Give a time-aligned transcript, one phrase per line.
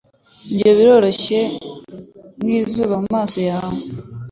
[0.51, 1.39] Ibyo biroroshye
[2.43, 3.77] nkizuru mumaso yawe